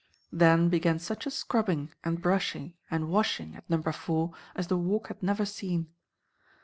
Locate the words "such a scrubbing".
0.97-1.91